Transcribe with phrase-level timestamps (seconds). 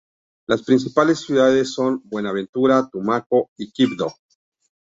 [0.47, 4.11] Las principales ciudades son Buenaventura, Tumaco y Quibdó.